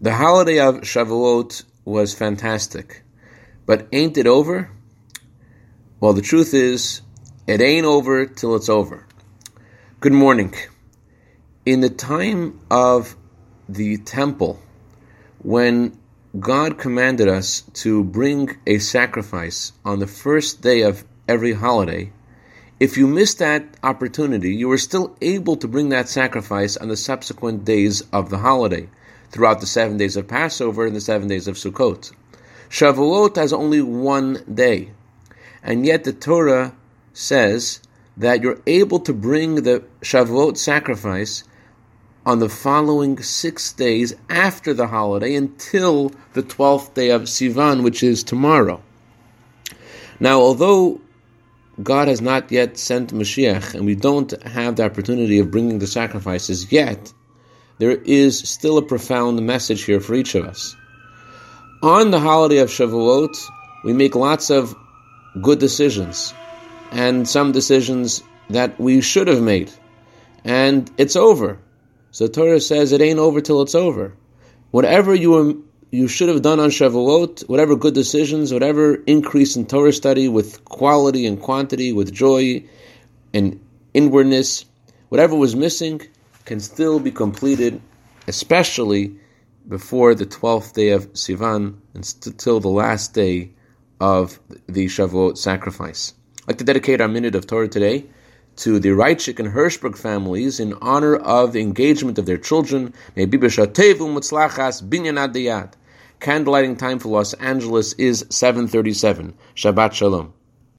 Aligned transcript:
The 0.00 0.14
holiday 0.14 0.58
of 0.58 0.80
Shavuot 0.80 1.64
was 1.84 2.14
fantastic, 2.14 3.02
but 3.64 3.86
ain't 3.92 4.18
it 4.18 4.26
over? 4.26 4.70
Well, 6.00 6.12
the 6.12 6.20
truth 6.20 6.52
is, 6.52 7.00
it 7.46 7.60
ain't 7.60 7.86
over 7.86 8.26
till 8.26 8.56
it's 8.56 8.68
over. 8.68 9.06
Good 10.00 10.12
morning. 10.12 10.52
In 11.64 11.80
the 11.80 11.90
time 11.90 12.58
of 12.70 13.14
the 13.68 13.96
temple, 13.98 14.60
when 15.38 15.96
God 16.38 16.76
commanded 16.76 17.28
us 17.28 17.62
to 17.74 18.02
bring 18.02 18.56
a 18.66 18.78
sacrifice 18.78 19.72
on 19.84 20.00
the 20.00 20.08
first 20.08 20.60
day 20.60 20.82
of 20.82 21.04
every 21.28 21.52
holiday, 21.52 22.12
if 22.80 22.98
you 22.98 23.06
missed 23.06 23.38
that 23.38 23.64
opportunity, 23.84 24.54
you 24.56 24.68
were 24.68 24.76
still 24.76 25.16
able 25.22 25.56
to 25.58 25.68
bring 25.68 25.90
that 25.90 26.08
sacrifice 26.08 26.76
on 26.76 26.88
the 26.88 26.96
subsequent 26.96 27.64
days 27.64 28.02
of 28.12 28.28
the 28.28 28.38
holiday, 28.38 28.88
throughout 29.34 29.60
the 29.60 29.66
seven 29.66 29.96
days 29.96 30.16
of 30.16 30.28
Passover 30.28 30.86
and 30.86 30.94
the 30.94 31.00
seven 31.00 31.26
days 31.26 31.48
of 31.48 31.56
Sukkot. 31.56 32.12
Shavuot 32.70 33.34
has 33.34 33.52
only 33.52 33.82
one 33.82 34.44
day, 34.54 34.92
and 35.60 35.84
yet 35.84 36.04
the 36.04 36.12
Torah 36.12 36.72
says 37.12 37.80
that 38.16 38.42
you're 38.42 38.60
able 38.68 39.00
to 39.00 39.12
bring 39.12 39.56
the 39.56 39.82
Shavuot 40.02 40.56
sacrifice 40.56 41.42
on 42.24 42.38
the 42.38 42.48
following 42.48 43.20
six 43.20 43.72
days 43.72 44.14
after 44.30 44.72
the 44.72 44.86
holiday 44.86 45.34
until 45.34 46.12
the 46.34 46.42
12th 46.44 46.94
day 46.94 47.10
of 47.10 47.22
Sivan, 47.22 47.82
which 47.82 48.04
is 48.04 48.22
tomorrow. 48.22 48.80
Now, 50.20 50.38
although 50.38 51.00
God 51.82 52.06
has 52.06 52.20
not 52.20 52.52
yet 52.52 52.78
sent 52.78 53.12
Mashiach, 53.12 53.74
and 53.74 53.84
we 53.84 53.96
don't 53.96 54.30
have 54.44 54.76
the 54.76 54.84
opportunity 54.84 55.40
of 55.40 55.50
bringing 55.50 55.80
the 55.80 55.88
sacrifices 55.88 56.70
yet, 56.70 57.12
there 57.78 57.92
is 57.92 58.38
still 58.38 58.78
a 58.78 58.82
profound 58.82 59.44
message 59.44 59.82
here 59.82 60.00
for 60.00 60.14
each 60.14 60.34
of 60.34 60.44
us. 60.44 60.76
On 61.82 62.10
the 62.10 62.20
holiday 62.20 62.58
of 62.58 62.70
Shavuot, 62.70 63.36
we 63.84 63.92
make 63.92 64.14
lots 64.14 64.50
of 64.50 64.74
good 65.42 65.58
decisions, 65.58 66.32
and 66.90 67.28
some 67.28 67.52
decisions 67.52 68.22
that 68.50 68.78
we 68.78 69.00
should 69.00 69.28
have 69.28 69.42
made, 69.42 69.72
and 70.44 70.90
it's 70.96 71.16
over. 71.16 71.58
So 72.10 72.28
Torah 72.28 72.60
says 72.60 72.92
it 72.92 73.00
ain't 73.00 73.18
over 73.18 73.40
till 73.40 73.60
it's 73.62 73.74
over. 73.74 74.14
Whatever 74.70 75.14
you 75.14 75.30
were 75.30 75.54
you 75.90 76.08
should 76.08 76.28
have 76.28 76.42
done 76.42 76.58
on 76.58 76.70
Shavuot, 76.70 77.48
whatever 77.48 77.76
good 77.76 77.94
decisions, 77.94 78.52
whatever 78.52 78.96
increase 79.06 79.54
in 79.54 79.66
Torah 79.66 79.92
study 79.92 80.28
with 80.28 80.64
quality 80.64 81.24
and 81.24 81.40
quantity, 81.40 81.92
with 81.92 82.12
joy 82.12 82.64
and 83.32 83.60
inwardness, 83.94 84.64
whatever 85.08 85.36
was 85.36 85.54
missing 85.54 86.00
can 86.44 86.60
still 86.60 87.00
be 87.00 87.10
completed, 87.10 87.80
especially 88.28 89.16
before 89.66 90.14
the 90.14 90.26
12th 90.26 90.74
day 90.74 90.90
of 90.90 91.12
Sivan 91.14 91.76
and 91.94 92.38
till 92.38 92.60
the 92.60 92.68
last 92.68 93.14
day 93.14 93.50
of 94.00 94.38
the 94.66 94.86
Shavuot 94.86 95.38
sacrifice. 95.38 96.12
I'd 96.42 96.48
like 96.48 96.58
to 96.58 96.64
dedicate 96.64 97.00
our 97.00 97.08
minute 97.08 97.34
of 97.34 97.46
Torah 97.46 97.68
today 97.68 98.04
to 98.56 98.78
the 98.78 98.90
Reichik 98.90 99.38
and 99.38 99.48
Hirschberg 99.48 99.96
families 99.96 100.60
in 100.60 100.74
honor 100.74 101.16
of 101.16 101.52
the 101.52 101.60
engagement 101.60 102.18
of 102.18 102.26
their 102.26 102.36
children. 102.36 102.92
May. 103.16 103.26
Candlelighting 106.20 106.78
time 106.78 106.98
for 106.98 107.08
Los 107.08 107.32
Angeles 107.34 107.92
is 107.94 108.24
7:37. 108.30 109.34
Shabbat 109.56 109.92
Shalom. 109.92 110.32